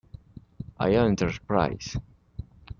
I'm 0.85 0.93
Enterprise 0.95 1.95